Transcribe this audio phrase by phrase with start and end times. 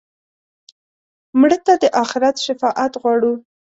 [1.39, 3.33] مړه ته د آخرت شفاعت غواړو